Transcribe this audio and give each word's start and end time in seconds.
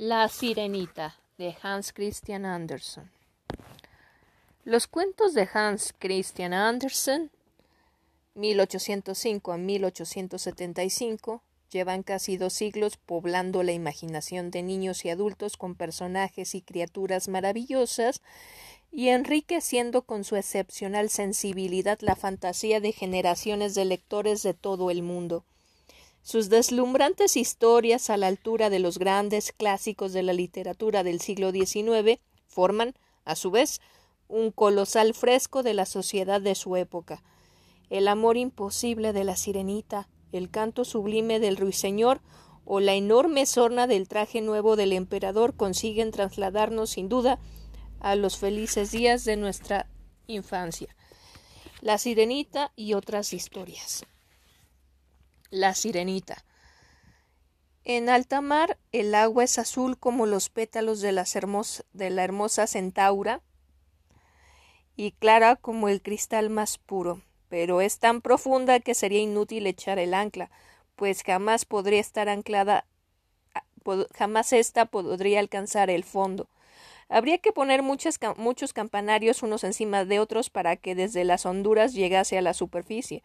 La 0.00 0.28
Sirenita 0.28 1.16
de 1.38 1.56
Hans 1.60 1.92
Christian 1.92 2.46
Andersen. 2.46 3.10
Los 4.64 4.86
cuentos 4.86 5.34
de 5.34 5.48
Hans 5.52 5.92
Christian 5.98 6.54
Andersen, 6.54 7.32
1805 8.36 9.50
a 9.50 9.56
1875, 9.56 11.42
llevan 11.72 12.04
casi 12.04 12.36
dos 12.36 12.52
siglos 12.52 12.96
poblando 12.96 13.64
la 13.64 13.72
imaginación 13.72 14.52
de 14.52 14.62
niños 14.62 15.04
y 15.04 15.10
adultos 15.10 15.56
con 15.56 15.74
personajes 15.74 16.54
y 16.54 16.62
criaturas 16.62 17.26
maravillosas 17.26 18.22
y 18.92 19.08
enriqueciendo 19.08 20.02
con 20.02 20.22
su 20.22 20.36
excepcional 20.36 21.10
sensibilidad 21.10 21.98
la 22.02 22.14
fantasía 22.14 22.78
de 22.78 22.92
generaciones 22.92 23.74
de 23.74 23.84
lectores 23.84 24.44
de 24.44 24.54
todo 24.54 24.92
el 24.92 25.02
mundo. 25.02 25.42
Sus 26.22 26.48
deslumbrantes 26.48 27.36
historias 27.36 28.10
a 28.10 28.16
la 28.16 28.26
altura 28.26 28.70
de 28.70 28.78
los 28.78 28.98
grandes 28.98 29.52
clásicos 29.52 30.12
de 30.12 30.22
la 30.22 30.32
literatura 30.32 31.02
del 31.02 31.20
siglo 31.20 31.52
XIX 31.52 32.20
forman, 32.46 32.94
a 33.24 33.34
su 33.34 33.50
vez, 33.50 33.80
un 34.28 34.50
colosal 34.50 35.14
fresco 35.14 35.62
de 35.62 35.74
la 35.74 35.86
sociedad 35.86 36.40
de 36.40 36.54
su 36.54 36.76
época. 36.76 37.22
El 37.88 38.08
amor 38.08 38.36
imposible 38.36 39.12
de 39.12 39.24
la 39.24 39.36
sirenita, 39.36 40.08
el 40.32 40.50
canto 40.50 40.84
sublime 40.84 41.40
del 41.40 41.56
ruiseñor 41.56 42.20
o 42.66 42.80
la 42.80 42.94
enorme 42.94 43.46
sorna 43.46 43.86
del 43.86 44.08
traje 44.08 44.42
nuevo 44.42 44.76
del 44.76 44.92
emperador 44.92 45.56
consiguen 45.56 46.10
trasladarnos 46.10 46.90
sin 46.90 47.08
duda 47.08 47.38
a 48.00 48.14
los 48.14 48.36
felices 48.36 48.90
días 48.90 49.24
de 49.24 49.36
nuestra 49.36 49.88
infancia. 50.26 50.94
La 51.80 51.96
sirenita 51.96 52.72
y 52.76 52.92
otras 52.92 53.32
historias. 53.32 54.04
La 55.50 55.74
sirenita. 55.74 56.44
En 57.84 58.10
alta 58.10 58.42
mar 58.42 58.76
el 58.92 59.14
agua 59.14 59.44
es 59.44 59.58
azul 59.58 59.98
como 59.98 60.26
los 60.26 60.50
pétalos 60.50 61.00
de, 61.00 61.12
de 61.92 62.10
la 62.10 62.24
hermosa 62.24 62.66
centaura 62.66 63.40
y 64.94 65.12
clara 65.12 65.56
como 65.56 65.88
el 65.88 66.02
cristal 66.02 66.50
más 66.50 66.76
puro, 66.76 67.22
pero 67.48 67.80
es 67.80 67.98
tan 67.98 68.20
profunda 68.20 68.80
que 68.80 68.94
sería 68.94 69.20
inútil 69.20 69.66
echar 69.66 69.98
el 69.98 70.12
ancla, 70.12 70.50
pues 70.96 71.22
jamás 71.22 71.64
podría 71.64 72.00
estar 72.00 72.28
anclada, 72.28 72.84
jamás 74.14 74.52
ésta 74.52 74.84
podría 74.84 75.40
alcanzar 75.40 75.88
el 75.88 76.04
fondo. 76.04 76.46
Habría 77.08 77.38
que 77.38 77.52
poner 77.52 77.82
muchos 77.82 78.18
campanarios 78.74 79.42
unos 79.42 79.64
encima 79.64 80.04
de 80.04 80.20
otros 80.20 80.50
para 80.50 80.76
que 80.76 80.94
desde 80.94 81.24
las 81.24 81.46
honduras 81.46 81.94
llegase 81.94 82.36
a 82.36 82.42
la 82.42 82.52
superficie. 82.52 83.22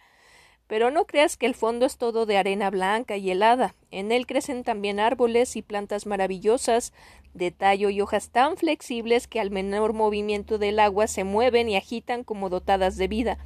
Pero 0.67 0.91
no 0.91 1.05
creas 1.05 1.37
que 1.37 1.45
el 1.45 1.55
fondo 1.55 1.85
es 1.85 1.97
todo 1.97 2.25
de 2.25 2.37
arena 2.37 2.69
blanca 2.69 3.17
y 3.17 3.29
helada. 3.29 3.75
En 3.91 4.11
él 4.11 4.25
crecen 4.25 4.63
también 4.63 4.99
árboles 4.99 5.55
y 5.55 5.61
plantas 5.61 6.05
maravillosas, 6.05 6.93
de 7.33 7.51
tallo 7.51 7.89
y 7.89 8.01
hojas 8.01 8.29
tan 8.29 8.57
flexibles 8.57 9.27
que 9.27 9.39
al 9.39 9.51
menor 9.51 9.93
movimiento 9.93 10.57
del 10.57 10.79
agua 10.79 11.07
se 11.07 11.23
mueven 11.23 11.69
y 11.69 11.75
agitan 11.75 12.23
como 12.23 12.49
dotadas 12.49 12.97
de 12.97 13.07
vida. 13.07 13.37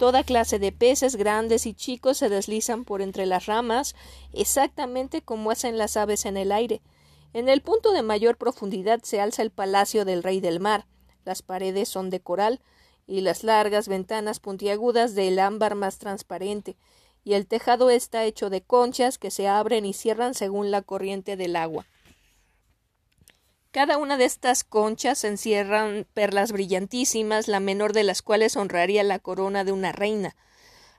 Toda 0.00 0.24
clase 0.24 0.58
de 0.58 0.72
peces 0.72 1.16
grandes 1.16 1.66
y 1.66 1.74
chicos 1.74 2.16
se 2.16 2.30
deslizan 2.30 2.84
por 2.84 3.02
entre 3.02 3.26
las 3.26 3.44
ramas, 3.46 3.94
exactamente 4.32 5.20
como 5.20 5.50
hacen 5.50 5.76
las 5.76 5.98
aves 5.98 6.24
en 6.24 6.38
el 6.38 6.52
aire. 6.52 6.80
En 7.34 7.48
el 7.48 7.60
punto 7.60 7.92
de 7.92 8.02
mayor 8.02 8.38
profundidad 8.38 9.02
se 9.02 9.20
alza 9.20 9.42
el 9.42 9.50
palacio 9.50 10.06
del 10.06 10.22
rey 10.22 10.40
del 10.40 10.58
mar. 10.58 10.86
Las 11.24 11.42
paredes 11.42 11.88
son 11.88 12.08
de 12.08 12.20
coral, 12.20 12.60
y 13.10 13.22
las 13.22 13.42
largas 13.42 13.88
ventanas 13.88 14.38
puntiagudas 14.38 15.16
del 15.16 15.40
ámbar 15.40 15.74
más 15.74 15.98
transparente, 15.98 16.76
y 17.24 17.34
el 17.34 17.48
tejado 17.48 17.90
está 17.90 18.24
hecho 18.24 18.50
de 18.50 18.62
conchas 18.62 19.18
que 19.18 19.32
se 19.32 19.48
abren 19.48 19.84
y 19.84 19.94
cierran 19.94 20.32
según 20.32 20.70
la 20.70 20.82
corriente 20.82 21.36
del 21.36 21.56
agua. 21.56 21.86
Cada 23.72 23.98
una 23.98 24.16
de 24.16 24.26
estas 24.26 24.62
conchas 24.62 25.24
encierran 25.24 26.06
perlas 26.14 26.52
brillantísimas, 26.52 27.48
la 27.48 27.58
menor 27.58 27.92
de 27.92 28.04
las 28.04 28.22
cuales 28.22 28.56
honraría 28.56 29.02
la 29.02 29.18
corona 29.18 29.64
de 29.64 29.72
una 29.72 29.90
reina. 29.90 30.36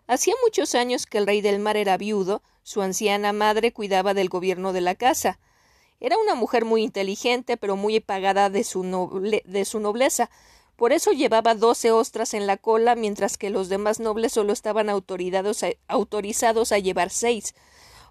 Hacía 0.05 0.33
muchos 0.43 0.75
años 0.75 1.05
que 1.05 1.17
el 1.17 1.25
rey 1.25 1.39
del 1.39 1.59
mar 1.59 1.77
era 1.77 1.97
viudo, 1.97 2.43
su 2.61 2.81
anciana 2.81 3.31
madre 3.31 3.71
cuidaba 3.71 4.13
del 4.13 4.27
gobierno 4.27 4.73
de 4.73 4.81
la 4.81 4.95
casa. 4.95 5.39
Era 6.01 6.17
una 6.17 6.35
mujer 6.35 6.65
muy 6.65 6.83
inteligente, 6.83 7.55
pero 7.55 7.77
muy 7.77 8.01
pagada 8.01 8.49
de 8.49 8.65
su, 8.65 8.83
de 9.45 9.65
su 9.65 9.79
nobleza, 9.79 10.29
por 10.81 10.93
eso 10.93 11.11
llevaba 11.11 11.53
doce 11.53 11.91
ostras 11.91 12.33
en 12.33 12.47
la 12.47 12.57
cola, 12.57 12.95
mientras 12.95 13.37
que 13.37 13.51
los 13.51 13.69
demás 13.69 13.99
nobles 13.99 14.33
solo 14.33 14.51
estaban 14.51 14.89
autorizados 14.89 16.71
a 16.71 16.79
llevar 16.79 17.11
seis. 17.11 17.53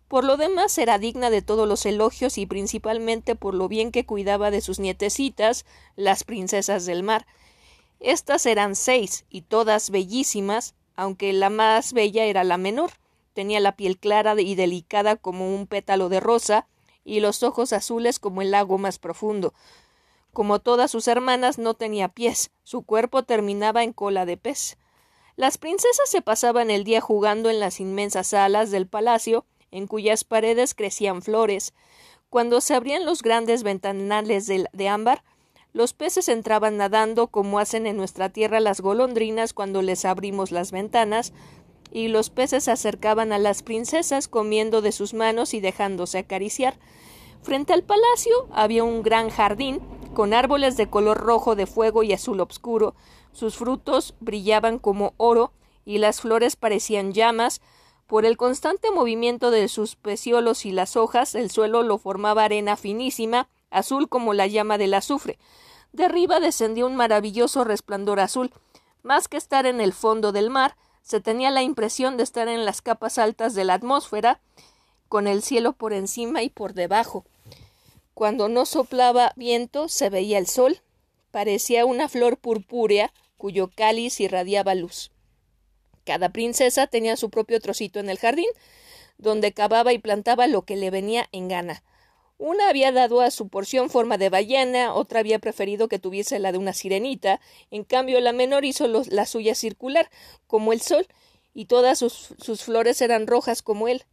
Por 0.06 0.22
lo 0.22 0.36
demás 0.36 0.78
era 0.78 0.96
digna 1.00 1.30
de 1.30 1.42
todos 1.42 1.66
los 1.66 1.84
elogios 1.84 2.38
y 2.38 2.46
principalmente 2.46 3.34
por 3.34 3.54
lo 3.54 3.66
bien 3.66 3.90
que 3.90 4.06
cuidaba 4.06 4.52
de 4.52 4.60
sus 4.60 4.78
nietecitas, 4.78 5.66
las 5.96 6.22
princesas 6.22 6.86
del 6.86 7.02
mar. 7.02 7.26
Estas 7.98 8.46
eran 8.46 8.76
seis, 8.76 9.24
y 9.30 9.42
todas 9.42 9.90
bellísimas, 9.90 10.76
aunque 10.94 11.32
la 11.32 11.50
más 11.50 11.92
bella 11.92 12.24
era 12.26 12.44
la 12.44 12.56
menor. 12.56 12.92
Tenía 13.34 13.58
la 13.58 13.74
piel 13.74 13.98
clara 13.98 14.40
y 14.40 14.54
delicada 14.54 15.16
como 15.16 15.52
un 15.52 15.66
pétalo 15.66 16.08
de 16.08 16.20
rosa, 16.20 16.68
y 17.04 17.18
los 17.18 17.42
ojos 17.42 17.72
azules 17.72 18.20
como 18.20 18.42
el 18.42 18.52
lago 18.52 18.78
más 18.78 19.00
profundo. 19.00 19.54
Como 20.32 20.60
todas 20.60 20.90
sus 20.90 21.08
hermanas, 21.08 21.58
no 21.58 21.74
tenía 21.74 22.08
pies, 22.08 22.50
su 22.62 22.82
cuerpo 22.82 23.24
terminaba 23.24 23.82
en 23.82 23.92
cola 23.92 24.26
de 24.26 24.36
pez. 24.36 24.78
Las 25.36 25.58
princesas 25.58 26.08
se 26.08 26.22
pasaban 26.22 26.70
el 26.70 26.84
día 26.84 27.00
jugando 27.00 27.50
en 27.50 27.60
las 27.60 27.80
inmensas 27.80 28.28
salas 28.28 28.70
del 28.70 28.86
palacio, 28.86 29.44
en 29.70 29.86
cuyas 29.86 30.22
paredes 30.24 30.74
crecían 30.74 31.22
flores. 31.22 31.72
Cuando 32.28 32.60
se 32.60 32.74
abrían 32.74 33.04
los 33.04 33.22
grandes 33.22 33.62
ventanales 33.64 34.46
de, 34.46 34.88
ámbar, 34.88 35.24
los 35.72 35.94
peces 35.94 36.28
entraban 36.28 36.76
nadando 36.76 37.28
como 37.28 37.58
hacen 37.58 37.86
en 37.86 37.96
nuestra 37.96 38.28
tierra 38.28 38.60
las 38.60 38.80
golondrinas 38.80 39.52
cuando 39.52 39.82
les 39.82 40.04
abrimos 40.04 40.52
las 40.52 40.70
ventanas, 40.70 41.32
y 41.92 42.06
los 42.06 42.30
peces 42.30 42.64
se 42.64 42.70
acercaban 42.70 43.32
a 43.32 43.38
las 43.38 43.64
princesas 43.64 44.28
comiendo 44.28 44.80
de 44.80 44.92
sus 44.92 45.12
manos 45.12 45.54
y 45.54 45.60
dejándose 45.60 46.18
acariciar. 46.18 46.78
Frente 47.42 47.72
al 47.72 47.82
palacio 47.82 48.48
había 48.52 48.84
un 48.84 49.02
gran 49.02 49.28
jardín 49.28 49.80
con 50.14 50.34
árboles 50.34 50.76
de 50.76 50.88
color 50.88 51.18
rojo 51.18 51.54
de 51.54 51.66
fuego 51.66 52.02
y 52.02 52.12
azul 52.12 52.40
obscuro. 52.40 52.94
Sus 53.32 53.56
frutos 53.56 54.14
brillaban 54.20 54.78
como 54.78 55.14
oro 55.16 55.52
y 55.84 55.98
las 55.98 56.20
flores 56.20 56.56
parecían 56.56 57.12
llamas. 57.12 57.60
Por 58.06 58.24
el 58.24 58.36
constante 58.36 58.90
movimiento 58.90 59.50
de 59.50 59.68
sus 59.68 59.94
peciolos 59.96 60.66
y 60.66 60.72
las 60.72 60.96
hojas, 60.96 61.34
el 61.34 61.50
suelo 61.50 61.82
lo 61.82 61.98
formaba 61.98 62.44
arena 62.44 62.76
finísima, 62.76 63.48
azul 63.70 64.08
como 64.08 64.34
la 64.34 64.46
llama 64.46 64.78
del 64.78 64.94
azufre. 64.94 65.38
De 65.92 66.04
arriba 66.04 66.40
descendía 66.40 66.86
un 66.86 66.96
maravilloso 66.96 67.64
resplandor 67.64 68.20
azul. 68.20 68.52
Más 69.02 69.28
que 69.28 69.36
estar 69.36 69.66
en 69.66 69.80
el 69.80 69.92
fondo 69.92 70.32
del 70.32 70.50
mar, 70.50 70.76
se 71.02 71.20
tenía 71.20 71.50
la 71.50 71.62
impresión 71.62 72.16
de 72.16 72.24
estar 72.24 72.48
en 72.48 72.64
las 72.64 72.82
capas 72.82 73.18
altas 73.18 73.54
de 73.54 73.64
la 73.64 73.74
atmósfera, 73.74 74.40
con 75.08 75.26
el 75.26 75.42
cielo 75.42 75.72
por 75.72 75.92
encima 75.92 76.42
y 76.42 76.50
por 76.50 76.74
debajo. 76.74 77.24
Cuando 78.20 78.50
no 78.50 78.66
soplaba 78.66 79.32
viento 79.36 79.88
se 79.88 80.10
veía 80.10 80.36
el 80.36 80.46
sol. 80.46 80.82
Parecía 81.30 81.86
una 81.86 82.06
flor 82.06 82.36
purpúrea 82.36 83.14
cuyo 83.38 83.70
cáliz 83.74 84.20
irradiaba 84.20 84.74
luz. 84.74 85.10
Cada 86.04 86.28
princesa 86.28 86.86
tenía 86.86 87.16
su 87.16 87.30
propio 87.30 87.60
trocito 87.60 87.98
en 87.98 88.10
el 88.10 88.18
jardín, 88.18 88.50
donde 89.16 89.52
cavaba 89.52 89.94
y 89.94 89.98
plantaba 89.98 90.48
lo 90.48 90.66
que 90.66 90.76
le 90.76 90.90
venía 90.90 91.30
en 91.32 91.48
gana. 91.48 91.82
Una 92.36 92.68
había 92.68 92.92
dado 92.92 93.22
a 93.22 93.30
su 93.30 93.48
porción 93.48 93.88
forma 93.88 94.18
de 94.18 94.28
ballena, 94.28 94.92
otra 94.92 95.20
había 95.20 95.38
preferido 95.38 95.88
que 95.88 95.98
tuviese 95.98 96.38
la 96.40 96.52
de 96.52 96.58
una 96.58 96.74
sirenita, 96.74 97.40
en 97.70 97.84
cambio 97.84 98.20
la 98.20 98.34
menor 98.34 98.66
hizo 98.66 98.86
la 98.86 99.24
suya 99.24 99.54
circular, 99.54 100.10
como 100.46 100.74
el 100.74 100.82
sol, 100.82 101.06
y 101.54 101.64
todas 101.64 101.98
sus, 101.98 102.34
sus 102.38 102.64
flores 102.64 103.00
eran 103.00 103.26
rojas 103.26 103.62
como 103.62 103.88
él. 103.88 104.04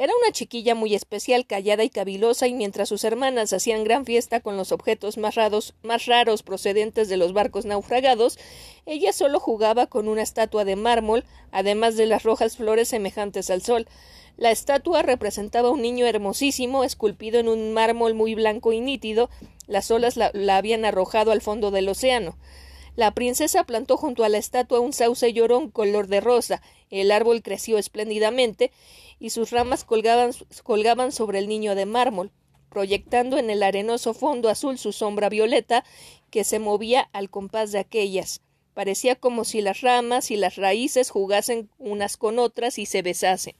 Era 0.00 0.14
una 0.18 0.32
chiquilla 0.32 0.74
muy 0.74 0.94
especial, 0.94 1.44
callada 1.44 1.84
y 1.84 1.90
cavilosa, 1.90 2.48
y 2.48 2.54
mientras 2.54 2.88
sus 2.88 3.04
hermanas 3.04 3.52
hacían 3.52 3.84
gran 3.84 4.06
fiesta 4.06 4.40
con 4.40 4.56
los 4.56 4.72
objetos 4.72 5.18
más 5.18 5.34
raros, 5.34 5.74
más 5.82 6.06
raros 6.06 6.42
procedentes 6.42 7.10
de 7.10 7.18
los 7.18 7.34
barcos 7.34 7.66
naufragados, 7.66 8.38
ella 8.86 9.12
solo 9.12 9.38
jugaba 9.40 9.88
con 9.88 10.08
una 10.08 10.22
estatua 10.22 10.64
de 10.64 10.74
mármol, 10.74 11.26
además 11.52 11.98
de 11.98 12.06
las 12.06 12.22
rojas 12.22 12.56
flores 12.56 12.88
semejantes 12.88 13.50
al 13.50 13.60
sol. 13.60 13.88
La 14.38 14.50
estatua 14.50 15.02
representaba 15.02 15.68
un 15.68 15.82
niño 15.82 16.06
hermosísimo, 16.06 16.82
esculpido 16.82 17.38
en 17.38 17.50
un 17.50 17.74
mármol 17.74 18.14
muy 18.14 18.34
blanco 18.34 18.72
y 18.72 18.80
nítido. 18.80 19.28
Las 19.66 19.90
olas 19.90 20.16
la, 20.16 20.30
la 20.32 20.56
habían 20.56 20.86
arrojado 20.86 21.30
al 21.30 21.42
fondo 21.42 21.70
del 21.70 21.90
océano. 21.90 22.38
La 22.96 23.12
princesa 23.14 23.64
plantó 23.64 23.96
junto 23.96 24.24
a 24.24 24.28
la 24.28 24.38
estatua 24.38 24.80
un 24.80 24.92
sauce 24.92 25.32
llorón 25.32 25.70
color 25.70 26.08
de 26.08 26.20
rosa. 26.20 26.62
El 26.90 27.12
árbol 27.12 27.42
creció 27.42 27.78
espléndidamente 27.78 28.72
y 29.18 29.30
sus 29.30 29.50
ramas 29.50 29.84
colgaban, 29.84 30.32
colgaban 30.62 31.12
sobre 31.12 31.38
el 31.38 31.48
niño 31.48 31.74
de 31.74 31.86
mármol, 31.86 32.32
proyectando 32.68 33.38
en 33.38 33.50
el 33.50 33.62
arenoso 33.62 34.14
fondo 34.14 34.48
azul 34.48 34.78
su 34.78 34.92
sombra 34.92 35.28
violeta 35.28 35.84
que 36.30 36.44
se 36.44 36.58
movía 36.58 37.08
al 37.12 37.30
compás 37.30 37.72
de 37.72 37.78
aquellas. 37.78 38.40
Parecía 38.74 39.16
como 39.16 39.44
si 39.44 39.60
las 39.60 39.80
ramas 39.80 40.30
y 40.30 40.36
las 40.36 40.56
raíces 40.56 41.10
jugasen 41.10 41.70
unas 41.78 42.16
con 42.16 42.38
otras 42.38 42.78
y 42.78 42.86
se 42.86 43.02
besasen. 43.02 43.56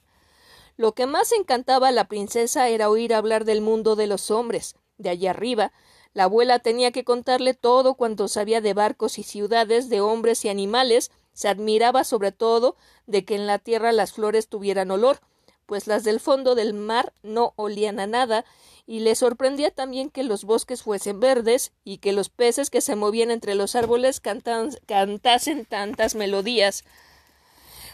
Lo 0.77 0.93
que 0.93 1.05
más 1.05 1.31
encantaba 1.31 1.89
a 1.89 1.91
la 1.91 2.07
princesa 2.07 2.69
era 2.69 2.89
oír 2.89 3.13
hablar 3.13 3.45
del 3.45 3.61
mundo 3.61 3.95
de 3.95 4.07
los 4.07 4.31
hombres, 4.31 4.75
de 4.97 5.09
allá 5.09 5.31
arriba. 5.31 5.73
La 6.13 6.25
abuela 6.25 6.59
tenía 6.59 6.91
que 6.91 7.03
contarle 7.05 7.53
todo 7.53 7.95
cuanto 7.95 8.27
sabía 8.27 8.59
de 8.59 8.73
barcos 8.73 9.17
y 9.17 9.23
ciudades, 9.23 9.89
de 9.89 10.01
hombres 10.01 10.43
y 10.43 10.49
animales. 10.49 11.11
Se 11.33 11.47
admiraba 11.47 12.03
sobre 12.03 12.31
todo 12.31 12.75
de 13.07 13.23
que 13.23 13.35
en 13.35 13.47
la 13.47 13.59
tierra 13.59 13.91
las 13.93 14.11
flores 14.11 14.49
tuvieran 14.49 14.91
olor, 14.91 15.21
pues 15.65 15.87
las 15.87 16.03
del 16.03 16.19
fondo 16.19 16.53
del 16.53 16.73
mar 16.73 17.13
no 17.23 17.53
olían 17.55 18.01
a 18.01 18.07
nada, 18.07 18.43
y 18.85 18.99
le 18.99 19.15
sorprendía 19.15 19.71
también 19.71 20.09
que 20.09 20.23
los 20.23 20.43
bosques 20.43 20.83
fuesen 20.83 21.21
verdes 21.21 21.71
y 21.85 21.99
que 21.99 22.11
los 22.11 22.27
peces 22.27 22.69
que 22.69 22.81
se 22.81 22.97
movían 22.97 23.31
entre 23.31 23.55
los 23.55 23.75
árboles 23.75 24.19
cantasen 24.19 25.65
tantas 25.65 26.15
melodías. 26.15 26.83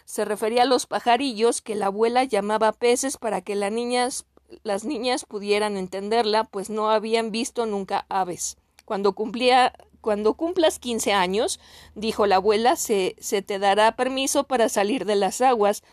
Se 0.06 0.26
refería 0.26 0.64
a 0.64 0.66
los 0.66 0.88
pajarillos 0.88 1.62
que 1.62 1.76
la 1.76 1.88
abuela 1.88 2.24
llamaba 2.24 2.72
peces 2.72 3.18
para 3.18 3.42
que 3.42 3.56
las 3.56 3.72
niñas, 3.72 4.26
las 4.64 4.86
niñas 4.86 5.26
pudieran 5.26 5.78
entenderla, 5.78 6.44
pues 6.44 6.70
no 6.70 6.90
habían 6.90 7.32
visto 7.32 7.66
nunca 7.66 8.06
aves. 8.10 8.58
Cuando 8.86 9.14
cumplía 9.14 9.74
cuando 10.02 10.36
cumplas 10.36 10.80
quince 10.80 11.12
años, 11.12 11.60
dijo 11.94 12.28
la 12.28 12.38
abuela, 12.38 12.78
se, 12.78 13.18
se 13.20 13.42
te 13.42 13.60
dará 13.60 13.96
permiso 13.98 14.46
para 14.46 14.70
salir 14.70 15.04
de 15.04 15.16
las 15.16 15.42
aguas, 15.42 15.84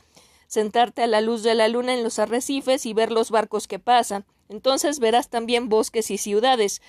sentarte 0.47 1.03
a 1.03 1.07
la 1.09 1.21
luz 1.21 1.43
de 1.43 1.55
la 1.57 1.67
luna 1.67 1.95
en 1.95 2.05
los 2.05 2.21
arrecifes 2.21 2.87
y 2.87 2.95
ver 2.95 3.11
los 3.11 3.33
barcos 3.33 3.67
que 3.67 3.81
pasan. 3.81 4.25
Entonces 4.49 5.01
verás 5.01 5.31
también 5.31 5.69
bosques 5.69 6.13
y 6.13 6.19
ciudades. 6.19 6.81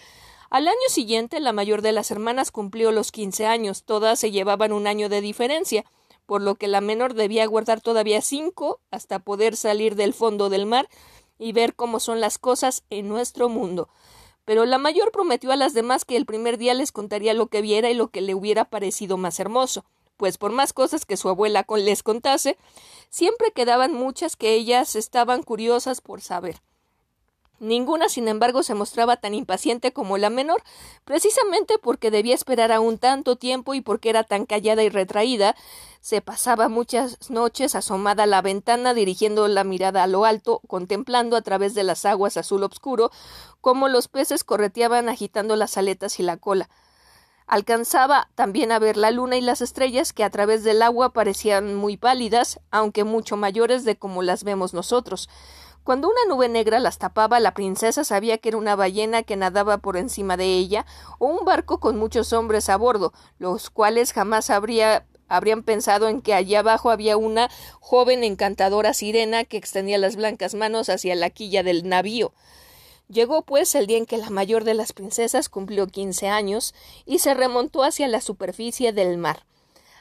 Al 0.52 0.68
año 0.68 0.88
siguiente, 0.90 1.40
la 1.40 1.52
mayor 1.52 1.82
de 1.82 1.94
las 1.94 2.12
hermanas 2.12 2.52
cumplió 2.52 2.92
los 2.92 3.12
quince 3.12 3.48
años. 3.48 3.84
Todas 3.84 4.20
se 4.20 4.30
llevaban 4.30 4.72
un 4.72 4.86
año 4.86 5.10
de 5.10 5.22
diferencia 5.22 5.84
por 6.26 6.42
lo 6.42 6.56
que 6.56 6.68
la 6.68 6.82
menor 6.82 7.14
debía 7.14 7.46
guardar 7.46 7.82
todavía 7.82 8.22
cinco 8.22 8.80
hasta 8.92 9.20
poder 9.20 9.56
salir 9.56 9.96
del 9.96 10.14
fondo 10.14 10.50
del 10.50 10.66
mar 10.66 10.88
y 11.40 11.52
ver 11.52 11.76
cómo 11.76 12.00
son 12.00 12.22
las 12.22 12.38
cosas 12.38 12.84
en 12.90 13.08
nuestro 13.08 13.50
mundo. 13.50 13.90
Pero 14.46 14.66
la 14.66 14.78
mayor 14.78 15.12
prometió 15.12 15.52
a 15.52 15.56
las 15.56 15.74
demás 15.74 16.06
que 16.06 16.18
el 16.18 16.26
primer 16.26 16.58
día 16.58 16.74
les 16.74 16.92
contaría 16.92 17.34
lo 17.34 17.48
que 17.48 17.62
viera 17.62 17.90
y 17.90 17.96
lo 17.96 18.10
que 18.10 18.22
le 18.22 18.36
hubiera 18.36 18.66
parecido 18.66 19.18
más 19.18 19.40
hermoso, 19.40 19.86
pues 20.18 20.38
por 20.38 20.52
más 20.52 20.72
cosas 20.72 21.06
que 21.06 21.18
su 21.18 21.30
abuela 21.30 21.66
les 21.78 22.04
contase, 22.04 22.58
siempre 23.10 23.52
quedaban 23.52 23.94
muchas 23.94 24.36
que 24.36 24.54
ellas 24.54 24.96
estaban 24.96 25.44
curiosas 25.44 26.02
por 26.02 26.22
saber. 26.22 26.62
Ninguna, 27.60 28.10
sin 28.10 28.28
embargo, 28.28 28.63
se 28.63 28.74
mostraba 28.74 29.18
tan 29.18 29.34
impaciente 29.34 29.94
como 29.94 30.18
la 30.18 30.30
menor, 30.30 30.62
precisamente 31.06 31.78
porque 31.78 32.12
debía 32.12 32.36
esperar 32.36 32.72
aún 32.72 32.98
tanto 32.98 33.38
tiempo 33.38 33.74
y 33.74 33.81
porque 33.81 34.10
era 34.10 34.24
tan 34.24 34.46
callada 34.46 34.84
y 34.84 34.90
retraída, 34.90 35.56
se 36.02 36.22
pasaba 36.22 36.69
muchas 36.69 37.30
noches 37.30 37.74
asomada 37.74 38.24
a 38.24 38.28
la 38.28 38.42
ventana, 38.42 38.94
dirigiendo 38.94 39.48
la 39.48 39.63
mirada 39.63 40.04
a 40.04 40.07
lo 40.07 40.25
alto, 40.25 40.62
contemplando 40.68 41.38
a 41.38 41.42
través 41.42 41.74
de 41.74 41.84
las 41.84 42.06
aguas 42.06 42.38
azul 42.38 42.63
obscuro 42.63 43.10
cómo 43.62 43.88
los 43.88 44.08
peces 44.08 44.44
correteaban 44.44 45.10
agitando 45.10 45.56
las 45.56 45.78
aletas 45.78 46.19
y 46.19 46.24
la 46.24 46.38
cola. 46.38 46.69
Alcanzaba 47.48 48.30
también 48.36 48.72
a 48.72 48.80
ver 48.80 48.98
la 48.98 49.12
luna 49.12 49.38
y 49.38 49.42
las 49.42 49.62
estrellas 49.62 50.13
que 50.13 50.24
a 50.24 50.30
través 50.30 50.63
del 50.63 50.81
agua 50.81 51.13
parecían 51.13 51.75
muy 51.75 51.96
pálidas, 51.96 52.60
aunque 52.72 53.04
mucho 53.04 53.38
mayores 53.38 53.86
de 53.86 53.98
como 53.98 54.24
las 54.24 54.44
vemos 54.44 54.74
nosotros. 54.74 55.30
Cuando 55.86 56.10
una 56.10 56.26
nube 56.28 56.50
negra 56.50 56.80
las 56.80 56.98
tapaba, 56.98 57.40
la 57.40 57.54
princesa 57.54 58.04
sabía 58.04 58.40
que 58.40 58.50
era 58.50 58.58
una 58.58 58.76
ballena 58.76 59.22
que 59.22 59.36
nadaba 59.36 59.78
por 59.78 59.98
encima 59.98 60.36
de 60.36 60.46
ella, 60.46 60.84
o 61.20 61.28
un 61.28 61.46
barco 61.46 61.80
con 61.80 61.96
muchos 62.00 62.34
hombres 62.34 62.70
a 62.70 62.76
bordo, 62.76 63.14
los 63.38 63.70
cuales 63.70 64.12
jamás 64.12 64.50
habría 64.50 65.06
habrían 65.28 65.62
pensado 65.62 66.08
en 66.08 66.24
que 66.24 66.34
allá 66.34 66.60
abajo 66.60 66.90
había 66.90 67.18
una 67.18 67.52
joven 67.80 68.24
encantadora 68.24 68.96
sirena 68.96 69.44
que 69.44 69.58
extendía 69.58 70.00
las 70.00 70.16
blancas 70.16 70.56
manos 70.56 70.90
hacia 70.90 71.14
la 71.14 71.30
quilla 71.30 71.62
del 71.62 71.88
navío. 71.88 72.34
Llegó 73.08 73.44
pues 73.44 73.76
el 73.76 73.86
día 73.86 73.98
en 73.98 74.08
que 74.08 74.18
la 74.18 74.32
mayor 74.32 74.64
de 74.64 74.74
las 74.74 74.92
princesas 74.92 75.50
cumplió 75.50 75.86
quince 75.86 76.30
años 76.30 76.74
y 77.06 77.20
se 77.20 77.36
remontó 77.36 77.84
hacia 77.84 78.08
la 78.08 78.22
superficie 78.22 78.92
del 78.92 79.20
mar. 79.20 79.46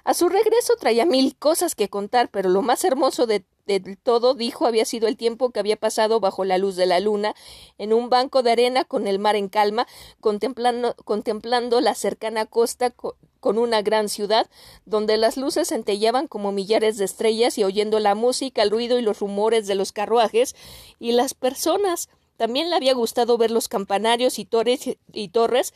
A 0.02 0.14
su 0.14 0.30
regreso 0.30 0.76
traía 0.78 1.04
mil 1.04 1.36
cosas 1.36 1.74
que 1.74 1.90
contar, 1.90 2.30
pero 2.30 2.48
lo 2.48 2.62
más 2.62 2.84
hermoso 2.84 3.26
de 3.26 3.44
del 3.66 3.96
todo, 3.96 4.34
dijo, 4.34 4.66
había 4.66 4.84
sido 4.84 5.08
el 5.08 5.16
tiempo 5.16 5.50
que 5.50 5.60
había 5.60 5.76
pasado 5.76 6.20
bajo 6.20 6.44
la 6.44 6.58
luz 6.58 6.76
de 6.76 6.86
la 6.86 7.00
luna, 7.00 7.34
en 7.78 7.92
un 7.92 8.10
banco 8.10 8.42
de 8.42 8.52
arena 8.52 8.84
con 8.84 9.06
el 9.06 9.18
mar 9.18 9.36
en 9.36 9.48
calma, 9.48 9.86
contemplando, 10.20 10.94
contemplando 11.04 11.80
la 11.80 11.94
cercana 11.94 12.46
costa 12.46 12.92
con 13.40 13.58
una 13.58 13.82
gran 13.82 14.08
ciudad, 14.08 14.48
donde 14.86 15.16
las 15.16 15.36
luces 15.36 15.68
centellaban 15.68 16.28
como 16.28 16.52
millares 16.52 16.96
de 16.96 17.04
estrellas 17.04 17.58
y 17.58 17.64
oyendo 17.64 18.00
la 18.00 18.14
música, 18.14 18.62
el 18.62 18.70
ruido 18.70 18.98
y 18.98 19.02
los 19.02 19.20
rumores 19.20 19.66
de 19.66 19.74
los 19.74 19.92
carruajes 19.92 20.54
y 20.98 21.12
las 21.12 21.34
personas. 21.34 22.08
También 22.36 22.68
le 22.68 22.76
había 22.76 22.94
gustado 22.94 23.38
ver 23.38 23.50
los 23.50 23.68
campanarios 23.68 24.38
y 24.38 24.44
torres 24.44 24.96
y, 25.12 25.28
torres 25.28 25.72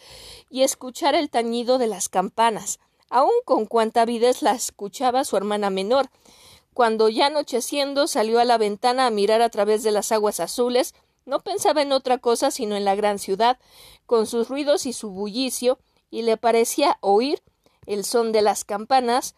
y 0.51 0.63
escuchar 0.63 1.15
el 1.15 1.31
tañido 1.31 1.79
de 1.79 1.87
las 1.87 2.09
campanas, 2.09 2.81
aun 3.11 3.31
con 3.45 3.67
cuanta 3.67 4.03
avidez 4.03 4.43
la 4.43 4.53
escuchaba 4.53 5.25
su 5.25 5.37
hermana 5.37 5.71
menor. 5.71 6.11
Cuando 6.79 7.09
ya 7.09 7.27
anocheciendo 7.27 8.07
salió 8.07 8.39
a 8.39 8.45
la 8.45 8.57
ventana 8.57 9.09
a 9.09 9.11
mirar 9.11 9.43
a 9.43 9.49
través 9.49 9.83
de 9.83 9.91
las 9.91 10.13
aguas 10.13 10.39
azules, 10.39 10.95
no 11.27 11.41
pensaba 11.41 11.83
en 11.83 11.91
otra 11.91 12.19
cosa 12.19 12.53
sino 12.53 12.77
en 12.77 12.85
la 12.85 12.95
gran 12.95 13.19
ciudad, 13.19 13.59
con 14.07 14.29
sus 14.29 14.49
ruidos 14.49 14.87
y 14.87 14.93
su 14.93 15.11
bullicio, 15.11 15.81
y 16.09 16.23
le 16.23 16.37
parecía 16.37 16.97
oír 17.01 17.43
el 17.87 18.05
son 18.05 18.31
de 18.31 18.43
las 18.43 18.63
campanas 18.65 19.35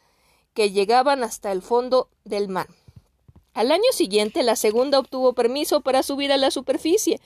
que 0.52 0.70
llegaban 0.70 1.24
hasta 1.24 1.50
el 1.50 1.62
fondo 1.62 2.10
del 2.24 2.48
mar. 2.48 2.66
Al 3.54 3.72
año 3.72 3.90
siguiente 3.92 4.42
la 4.42 4.54
segunda 4.54 4.98
obtuvo 4.98 5.32
permiso 5.32 5.80
para 5.80 6.02
subir 6.02 6.32
a 6.32 6.36
la 6.36 6.50
superficie 6.50 7.22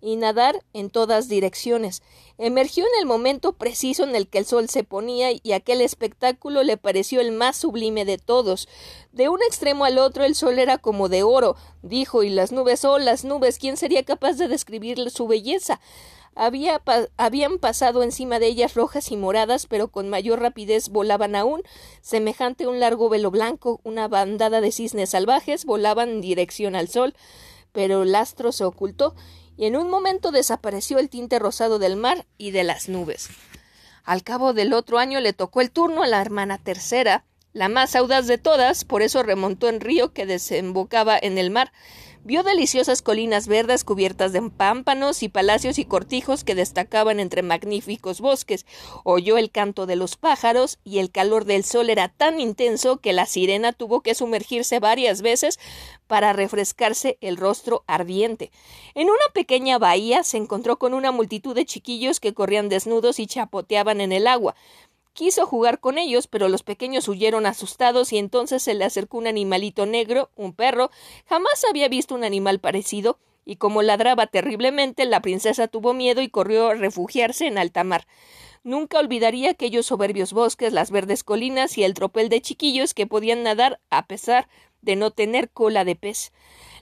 y 0.00 0.16
nadar 0.16 0.62
en 0.72 0.90
todas 0.90 1.28
direcciones. 1.28 2.02
Emergió 2.38 2.84
en 2.84 3.00
el 3.00 3.06
momento 3.06 3.52
preciso 3.52 4.04
en 4.04 4.14
el 4.14 4.28
que 4.28 4.38
el 4.38 4.46
sol 4.46 4.68
se 4.68 4.84
ponía 4.84 5.30
y 5.32 5.52
aquel 5.52 5.80
espectáculo 5.80 6.62
le 6.62 6.76
pareció 6.76 7.20
el 7.20 7.32
más 7.32 7.56
sublime 7.56 8.04
de 8.04 8.18
todos. 8.18 8.68
De 9.12 9.28
un 9.28 9.42
extremo 9.42 9.84
al 9.84 9.98
otro 9.98 10.24
el 10.24 10.34
sol 10.34 10.58
era 10.58 10.78
como 10.78 11.08
de 11.08 11.22
oro, 11.22 11.56
dijo, 11.82 12.22
y 12.22 12.30
las 12.30 12.52
nubes, 12.52 12.84
oh 12.84 12.98
las 12.98 13.24
nubes, 13.24 13.58
¿quién 13.58 13.76
sería 13.76 14.04
capaz 14.04 14.34
de 14.34 14.48
describir 14.48 15.10
su 15.10 15.26
belleza? 15.26 15.80
Había 16.36 16.80
habían 17.16 17.58
pasado 17.58 18.04
encima 18.04 18.38
de 18.38 18.46
ellas 18.46 18.74
rojas 18.74 19.10
y 19.10 19.16
moradas, 19.16 19.66
pero 19.66 19.88
con 19.88 20.08
mayor 20.08 20.40
rapidez 20.40 20.88
volaban 20.88 21.34
aún, 21.34 21.62
semejante 22.00 22.62
a 22.62 22.68
un 22.68 22.78
largo 22.78 23.08
velo 23.08 23.32
blanco, 23.32 23.80
una 23.82 24.06
bandada 24.06 24.60
de 24.60 24.70
cisnes 24.70 25.10
salvajes 25.10 25.64
volaban 25.64 26.10
en 26.10 26.20
dirección 26.20 26.76
al 26.76 26.86
sol, 26.86 27.16
pero 27.72 28.04
el 28.04 28.14
astro 28.14 28.52
se 28.52 28.62
ocultó, 28.62 29.16
y 29.58 29.66
en 29.66 29.76
un 29.76 29.90
momento 29.90 30.30
desapareció 30.30 30.98
el 30.98 31.10
tinte 31.10 31.38
rosado 31.38 31.78
del 31.78 31.96
mar 31.96 32.24
y 32.38 32.52
de 32.52 32.64
las 32.64 32.88
nubes. 32.88 33.28
Al 34.04 34.22
cabo 34.22 34.54
del 34.54 34.72
otro 34.72 34.98
año 34.98 35.20
le 35.20 35.34
tocó 35.34 35.60
el 35.60 35.70
turno 35.70 36.02
a 36.02 36.06
la 36.06 36.22
hermana 36.22 36.56
tercera, 36.56 37.24
la 37.52 37.68
más 37.68 37.96
audaz 37.96 38.26
de 38.26 38.38
todas, 38.38 38.84
por 38.84 39.02
eso 39.02 39.22
remontó 39.22 39.68
en 39.68 39.80
río 39.80 40.12
que 40.12 40.26
desembocaba 40.26 41.18
en 41.20 41.36
el 41.36 41.50
mar, 41.50 41.72
Vio 42.24 42.42
deliciosas 42.42 43.00
colinas 43.00 43.48
verdes 43.48 43.84
cubiertas 43.84 44.32
de 44.32 44.42
pámpanos 44.42 45.22
y 45.22 45.30
palacios 45.30 45.78
y 45.78 45.84
cortijos 45.84 46.44
que 46.44 46.54
destacaban 46.54 47.20
entre 47.20 47.42
magníficos 47.42 48.20
bosques. 48.20 48.66
Oyó 49.04 49.38
el 49.38 49.50
canto 49.50 49.86
de 49.86 49.96
los 49.96 50.16
pájaros 50.16 50.78
y 50.84 50.98
el 50.98 51.10
calor 51.10 51.46
del 51.46 51.64
sol 51.64 51.88
era 51.88 52.08
tan 52.08 52.40
intenso 52.40 52.98
que 52.98 53.14
la 53.14 53.24
sirena 53.24 53.72
tuvo 53.72 54.02
que 54.02 54.14
sumergirse 54.14 54.78
varias 54.80 55.22
veces 55.22 55.58
para 56.08 56.32
refrescarse 56.32 57.18
el 57.20 57.36
rostro 57.36 57.84
ardiente. 57.86 58.50
En 58.94 59.08
una 59.08 59.32
pequeña 59.32 59.78
bahía 59.78 60.24
se 60.24 60.38
encontró 60.38 60.78
con 60.78 60.94
una 60.94 61.12
multitud 61.12 61.54
de 61.54 61.64
chiquillos 61.64 62.18
que 62.18 62.34
corrían 62.34 62.68
desnudos 62.68 63.20
y 63.20 63.28
chapoteaban 63.28 64.00
en 64.00 64.10
el 64.10 64.26
agua. 64.26 64.56
Quiso 65.12 65.46
jugar 65.46 65.80
con 65.80 65.98
ellos, 65.98 66.26
pero 66.26 66.48
los 66.48 66.62
pequeños 66.62 67.08
huyeron 67.08 67.46
asustados 67.46 68.12
y 68.12 68.18
entonces 68.18 68.62
se 68.62 68.74
le 68.74 68.84
acercó 68.84 69.18
un 69.18 69.26
animalito 69.26 69.84
negro, 69.84 70.30
un 70.36 70.52
perro. 70.52 70.90
Jamás 71.28 71.64
había 71.68 71.88
visto 71.88 72.14
un 72.14 72.24
animal 72.24 72.60
parecido, 72.60 73.18
y 73.44 73.56
como 73.56 73.82
ladraba 73.82 74.26
terriblemente, 74.26 75.06
la 75.06 75.22
princesa 75.22 75.68
tuvo 75.68 75.94
miedo 75.94 76.20
y 76.20 76.28
corrió 76.28 76.68
a 76.68 76.74
refugiarse 76.74 77.46
en 77.46 77.58
alta 77.58 77.82
mar. 77.82 78.06
Nunca 78.62 78.98
olvidaría 78.98 79.50
aquellos 79.50 79.86
soberbios 79.86 80.32
bosques, 80.32 80.72
las 80.72 80.90
verdes 80.90 81.24
colinas 81.24 81.78
y 81.78 81.84
el 81.84 81.94
tropel 81.94 82.28
de 82.28 82.42
chiquillos 82.42 82.92
que 82.92 83.06
podían 83.06 83.42
nadar 83.42 83.80
a 83.88 84.06
pesar 84.06 84.48
de 84.82 84.96
no 84.96 85.10
tener 85.10 85.50
cola 85.50 85.84
de 85.84 85.96
pez. 85.96 86.32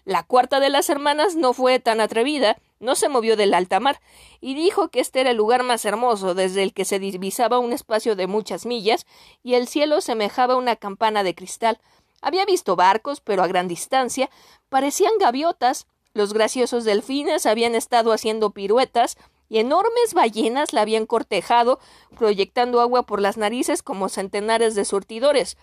La 0.05 0.23
cuarta 0.23 0.61
de 0.61 0.71
las 0.71 0.89
hermanas 0.89 1.35
no 1.35 1.53
fue 1.53 1.81
tan 1.81 2.01
atrevida, 2.01 2.57
no 2.79 2.95
se 2.95 3.09
movió 3.09 3.37
del 3.37 3.55
alta 3.55 3.81
mar, 3.81 4.01
y 4.41 4.55
dijo 4.55 4.89
que 4.89 5.01
este 5.01 5.21
era 5.21 5.31
el 5.31 5.37
lugar 5.37 5.63
más 5.63 5.85
hermoso, 5.85 6.35
desde 6.35 6.63
el 6.63 6.73
que 6.73 6.85
se 6.85 6.99
divisaba 6.99 7.59
un 7.59 7.73
espacio 7.73 8.15
de 8.15 8.27
muchas 8.27 8.67
millas, 8.67 9.07
y 9.43 9.55
el 9.55 9.67
cielo 9.67 10.01
semejaba 10.01 10.57
una 10.57 10.77
campana 10.77 11.25
de 11.25 11.35
cristal. 11.35 11.81
Había 12.21 12.45
visto 12.45 12.77
barcos, 12.77 13.21
pero 13.21 13.43
a 13.43 13.49
gran 13.49 13.67
distancia, 13.67 14.31
parecían 14.69 15.13
gaviotas, 15.19 15.87
los 16.13 16.33
graciosos 16.33 16.85
delfines 16.85 17.45
habían 17.45 17.75
estado 17.75 18.13
haciendo 18.13 18.51
piruetas, 18.51 19.17
y 19.49 19.59
enormes 19.59 20.15
ballenas 20.15 20.73
la 20.73 20.83
habían 20.83 21.07
cortejado, 21.07 21.79
proyectando 22.17 22.81
agua 22.81 23.05
por 23.05 23.21
las 23.21 23.37
narices 23.37 23.83
como 23.83 24.09
centenares 24.09 24.75
de 24.75 24.85
surtidores. 24.85 25.57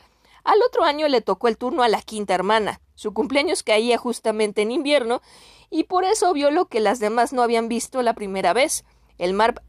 Al 0.44 0.62
otro 0.62 0.84
año 0.84 1.08
le 1.08 1.22
tocó 1.22 1.48
el 1.48 1.58
turno 1.58 1.84
a 1.84 1.88
la 1.88 2.02
quinta 2.02 2.34
hermana. 2.34 2.82
Su 2.96 3.14
cumpleaños 3.14 3.64
caía 3.64 3.98
justamente 3.98 4.62
en 4.62 4.72
invierno, 4.72 5.22
y 5.70 5.86
por 5.86 6.04
eso 6.04 6.32
vio 6.34 6.52
lo 6.52 6.66
que 6.66 6.80
las 6.80 7.00
demás 7.00 7.34
no 7.34 7.42
habían 7.42 7.68
visto 7.68 8.02
la 8.02 8.14
primera 8.14 8.54
vez. 8.54 8.84
El 9.18 9.34
mar 9.34 9.64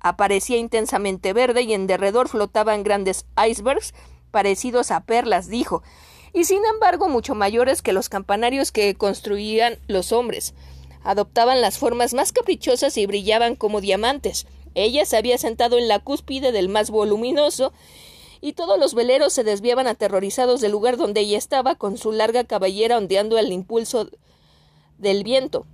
aparecía 0.00 0.58
intensamente 0.58 1.32
verde 1.32 1.62
y 1.62 1.72
en 1.72 1.86
derredor 1.86 2.28
flotaban 2.28 2.82
grandes 2.82 3.26
icebergs 3.44 3.94
parecidos 4.30 4.90
a 4.90 5.00
perlas, 5.00 5.48
dijo, 5.48 5.82
y 6.32 6.44
sin 6.44 6.64
embargo 6.64 7.08
mucho 7.08 7.34
mayores 7.34 7.82
que 7.82 7.92
los 7.92 8.08
campanarios 8.08 8.70
que 8.70 8.94
construían 8.94 9.78
los 9.88 10.12
hombres. 10.12 10.54
Adoptaban 11.02 11.60
las 11.60 11.78
formas 11.78 12.12
más 12.12 12.32
caprichosas 12.32 12.96
y 12.98 13.06
brillaban 13.06 13.56
como 13.56 13.80
diamantes. 13.80 14.46
Ella 14.74 15.06
se 15.06 15.16
había 15.16 15.38
sentado 15.38 15.78
en 15.78 15.88
la 15.88 16.00
cúspide 16.00 16.52
del 16.52 16.68
más 16.68 16.90
voluminoso 16.90 17.72
y 18.40 18.52
todos 18.52 18.78
los 18.78 18.94
veleros 18.94 19.32
se 19.32 19.44
desviaban 19.44 19.86
aterrorizados 19.86 20.60
del 20.60 20.72
lugar 20.72 20.96
donde 20.96 21.20
ella 21.20 21.38
estaba, 21.38 21.74
con 21.74 21.96
su 21.96 22.12
larga 22.12 22.44
cabellera 22.44 22.98
ondeando 22.98 23.36
al 23.38 23.52
impulso 23.52 24.08
del 24.98 25.24
viento 25.24 25.66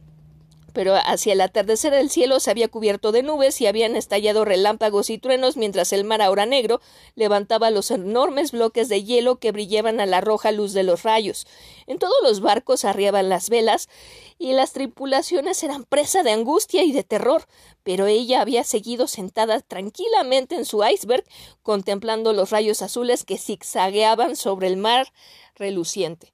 pero 0.74 0.96
hacia 0.96 1.32
el 1.32 1.40
atardecer 1.40 1.94
el 1.94 2.10
cielo 2.10 2.40
se 2.40 2.50
había 2.50 2.68
cubierto 2.68 3.12
de 3.12 3.22
nubes 3.22 3.60
y 3.60 3.66
habían 3.66 3.96
estallado 3.96 4.44
relámpagos 4.44 5.08
y 5.08 5.18
truenos 5.18 5.56
mientras 5.56 5.92
el 5.92 6.04
mar 6.04 6.20
ahora 6.20 6.44
negro 6.44 6.80
levantaba 7.14 7.70
los 7.70 7.90
enormes 7.90 8.52
bloques 8.52 8.88
de 8.90 9.04
hielo 9.04 9.38
que 9.38 9.52
brillaban 9.52 10.00
a 10.00 10.06
la 10.06 10.20
roja 10.20 10.52
luz 10.52 10.72
de 10.72 10.82
los 10.82 11.04
rayos. 11.04 11.46
En 11.86 11.98
todos 11.98 12.16
los 12.22 12.40
barcos 12.40 12.84
arriaban 12.84 13.28
las 13.28 13.48
velas 13.48 13.88
y 14.36 14.52
las 14.52 14.72
tripulaciones 14.72 15.62
eran 15.62 15.84
presa 15.84 16.24
de 16.24 16.32
angustia 16.32 16.82
y 16.82 16.92
de 16.92 17.04
terror, 17.04 17.46
pero 17.84 18.06
ella 18.06 18.40
había 18.40 18.64
seguido 18.64 19.06
sentada 19.06 19.60
tranquilamente 19.60 20.56
en 20.56 20.64
su 20.64 20.84
iceberg 20.84 21.24
contemplando 21.62 22.32
los 22.32 22.50
rayos 22.50 22.82
azules 22.82 23.24
que 23.24 23.38
zigzagueaban 23.38 24.34
sobre 24.34 24.66
el 24.66 24.76
mar 24.76 25.12
reluciente. 25.54 26.33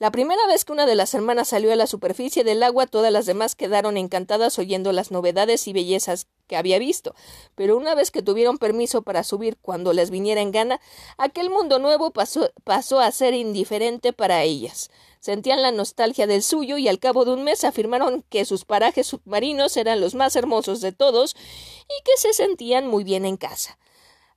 La 0.00 0.10
primera 0.10 0.46
vez 0.46 0.64
que 0.64 0.72
una 0.72 0.86
de 0.86 0.94
las 0.94 1.12
hermanas 1.12 1.48
salió 1.48 1.74
a 1.74 1.76
la 1.76 1.86
superficie 1.86 2.42
del 2.42 2.62
agua, 2.62 2.86
todas 2.86 3.12
las 3.12 3.26
demás 3.26 3.54
quedaron 3.54 3.98
encantadas 3.98 4.58
oyendo 4.58 4.92
las 4.92 5.10
novedades 5.10 5.68
y 5.68 5.74
bellezas 5.74 6.26
que 6.46 6.56
había 6.56 6.78
visto. 6.78 7.14
Pero 7.54 7.76
una 7.76 7.94
vez 7.94 8.10
que 8.10 8.22
tuvieron 8.22 8.56
permiso 8.56 9.02
para 9.02 9.24
subir 9.24 9.58
cuando 9.60 9.92
les 9.92 10.08
viniera 10.08 10.40
en 10.40 10.52
gana, 10.52 10.80
aquel 11.18 11.50
mundo 11.50 11.78
nuevo 11.78 12.12
pasó, 12.12 12.50
pasó 12.64 12.98
a 12.98 13.12
ser 13.12 13.34
indiferente 13.34 14.14
para 14.14 14.42
ellas. 14.42 14.90
Sentían 15.20 15.60
la 15.60 15.70
nostalgia 15.70 16.26
del 16.26 16.42
suyo 16.42 16.78
y 16.78 16.88
al 16.88 16.98
cabo 16.98 17.26
de 17.26 17.32
un 17.32 17.44
mes 17.44 17.62
afirmaron 17.64 18.24
que 18.30 18.46
sus 18.46 18.64
parajes 18.64 19.06
submarinos 19.06 19.76
eran 19.76 20.00
los 20.00 20.14
más 20.14 20.34
hermosos 20.34 20.80
de 20.80 20.92
todos 20.92 21.36
y 21.82 22.04
que 22.04 22.16
se 22.16 22.32
sentían 22.32 22.86
muy 22.86 23.04
bien 23.04 23.26
en 23.26 23.36
casa. 23.36 23.78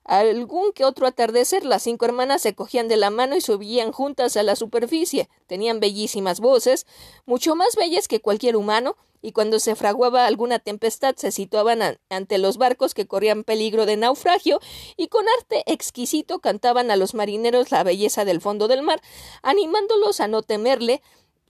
Algún 0.05 0.73
que 0.73 0.83
otro 0.83 1.07
atardecer 1.07 1.65
las 1.65 1.83
cinco 1.83 2.05
hermanas 2.05 2.41
se 2.41 2.55
cogían 2.55 2.87
de 2.87 2.97
la 2.97 3.09
mano 3.09 3.35
y 3.35 3.41
subían 3.41 3.91
juntas 3.91 4.35
a 4.35 4.43
la 4.43 4.55
superficie. 4.55 5.29
Tenían 5.47 5.79
bellísimas 5.79 6.39
voces, 6.39 6.85
mucho 7.25 7.55
más 7.55 7.75
bellas 7.75 8.07
que 8.07 8.19
cualquier 8.19 8.57
humano, 8.57 8.97
y 9.23 9.31
cuando 9.31 9.59
se 9.59 9.75
fraguaba 9.75 10.27
alguna 10.27 10.59
tempestad 10.59 11.15
se 11.15 11.31
situaban 11.31 11.97
ante 12.09 12.37
los 12.37 12.57
barcos 12.57 12.93
que 12.93 13.07
corrían 13.07 13.45
peligro 13.45 13.85
de 13.85 13.95
naufragio 13.95 14.59
y 14.97 15.07
con 15.07 15.25
arte 15.39 15.63
exquisito 15.65 16.39
cantaban 16.39 16.91
a 16.91 16.97
los 16.97 17.13
marineros 17.13 17.71
la 17.71 17.83
belleza 17.83 18.25
del 18.25 18.41
fondo 18.41 18.67
del 18.67 18.81
mar, 18.81 19.01
animándolos 19.41 20.19
a 20.19 20.27
no 20.27 20.41
temerle, 20.41 21.01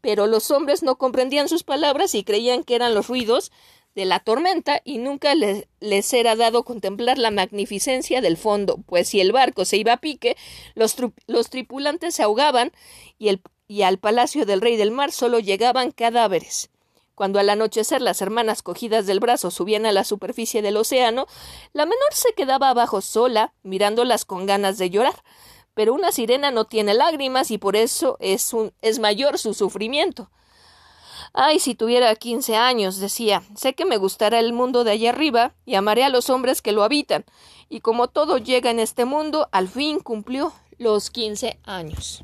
pero 0.01 0.27
los 0.27 0.51
hombres 0.51 0.83
no 0.83 0.97
comprendían 0.97 1.49
sus 1.49 1.63
palabras 1.63 2.13
y 2.13 2.23
creían 2.23 2.63
que 2.63 2.75
eran 2.75 2.93
los 2.93 3.07
ruidos 3.07 3.51
de 3.95 4.05
la 4.05 4.19
tormenta 4.19 4.81
y 4.83 4.97
nunca 4.97 5.35
les 5.35 6.13
era 6.13 6.35
dado 6.35 6.63
contemplar 6.63 7.17
la 7.17 7.31
magnificencia 7.31 8.21
del 8.21 8.37
fondo, 8.37 8.79
pues 8.85 9.09
si 9.09 9.21
el 9.21 9.31
barco 9.31 9.65
se 9.65 9.77
iba 9.77 9.93
a 9.93 9.97
pique, 9.97 10.35
los, 10.73 10.95
los 11.27 11.49
tripulantes 11.49 12.15
se 12.15 12.23
ahogaban 12.23 12.71
y, 13.19 13.29
el, 13.29 13.41
y 13.67 13.83
al 13.83 13.99
palacio 13.99 14.45
del 14.45 14.61
rey 14.61 14.77
del 14.77 14.91
mar 14.91 15.11
solo 15.11 15.39
llegaban 15.39 15.91
cadáveres. 15.91 16.69
Cuando 17.15 17.39
al 17.39 17.49
anochecer 17.49 18.01
las 18.01 18.21
hermanas 18.21 18.63
cogidas 18.63 19.05
del 19.05 19.19
brazo 19.19 19.51
subían 19.51 19.85
a 19.85 19.91
la 19.91 20.03
superficie 20.03 20.63
del 20.63 20.77
océano, 20.77 21.27
la 21.71 21.85
menor 21.85 22.13
se 22.13 22.33
quedaba 22.33 22.69
abajo 22.69 23.01
sola, 23.01 23.53
mirándolas 23.61 24.25
con 24.25 24.47
ganas 24.47 24.79
de 24.79 24.89
llorar. 24.89 25.23
Pero 25.75 25.93
una 25.93 26.11
sirena 26.11 26.49
no 26.49 26.65
tiene 26.65 26.95
lágrimas 26.95 27.51
y 27.51 27.59
por 27.59 27.75
eso 27.75 28.17
es, 28.19 28.51
un, 28.53 28.73
es 28.81 28.97
mayor 28.97 29.37
su 29.37 29.53
sufrimiento. 29.53 30.31
Ay, 31.35 31.59
si 31.59 31.73
tuviera 31.73 32.15
quince 32.15 32.55
años, 32.55 32.99
decía, 32.99 33.41
sé 33.55 33.73
que 33.73 33.85
me 33.85 33.97
gustará 33.97 34.39
el 34.39 34.53
mundo 34.53 34.83
de 34.83 34.91
allá 34.91 35.09
arriba 35.09 35.55
y 35.65 35.73
amaré 35.73 36.03
a 36.03 36.09
los 36.09 36.29
hombres 36.29 36.61
que 36.61 36.71
lo 36.71 36.83
habitan. 36.83 37.25
Y 37.69 37.79
como 37.79 38.07
todo 38.07 38.37
llega 38.37 38.69
en 38.69 38.79
este 38.79 39.05
mundo, 39.05 39.49
al 39.51 39.67
fin 39.67 39.99
cumplió 39.99 40.53
los 40.77 41.09
quince 41.09 41.57
años. 41.63 42.23